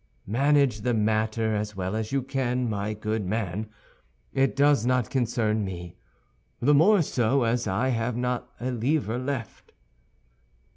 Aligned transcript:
"Manage 0.25 0.81
the 0.81 0.95
matter 0.95 1.53
as 1.55 1.75
well 1.75 1.95
as 1.95 2.11
you 2.11 2.23
can, 2.23 2.67
my 2.67 2.95
good 2.95 3.23
man; 3.23 3.67
it 4.33 4.55
does 4.55 4.83
not 4.83 5.11
concern 5.11 5.63
me, 5.63 5.95
the 6.59 6.73
more 6.73 7.03
so 7.03 7.43
as 7.43 7.67
I 7.67 7.89
have 7.89 8.17
not 8.17 8.49
a 8.59 8.71
livre 8.71 9.19
left." 9.19 9.73